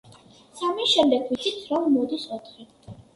სამის 0.61 0.93
შემდეგ 0.93 1.27
ვიცით 1.33 1.59
რომ 1.73 1.85
მოდის 1.99 2.25
ოთხი. 2.39 2.67